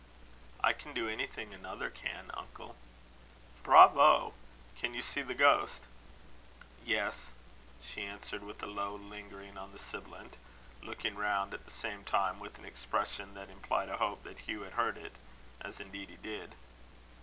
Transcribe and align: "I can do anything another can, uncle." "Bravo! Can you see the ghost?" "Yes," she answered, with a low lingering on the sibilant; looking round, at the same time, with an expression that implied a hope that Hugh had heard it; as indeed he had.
"I 0.63 0.73
can 0.73 0.95
do 0.95 1.07
anything 1.07 1.53
another 1.53 1.91
can, 1.91 2.31
uncle." 2.33 2.75
"Bravo! 3.61 4.33
Can 4.75 4.95
you 4.95 5.03
see 5.03 5.21
the 5.21 5.35
ghost?" 5.35 5.83
"Yes," 6.83 7.33
she 7.85 8.01
answered, 8.07 8.41
with 8.43 8.63
a 8.63 8.65
low 8.65 8.95
lingering 8.95 9.59
on 9.59 9.71
the 9.73 9.77
sibilant; 9.77 10.37
looking 10.81 11.13
round, 11.13 11.53
at 11.53 11.65
the 11.65 11.71
same 11.71 12.03
time, 12.03 12.39
with 12.39 12.57
an 12.57 12.65
expression 12.65 13.35
that 13.35 13.51
implied 13.51 13.89
a 13.89 13.97
hope 13.97 14.23
that 14.23 14.39
Hugh 14.39 14.61
had 14.63 14.73
heard 14.73 14.97
it; 14.97 15.13
as 15.61 15.79
indeed 15.79 16.09
he 16.23 16.35
had. 16.35 16.55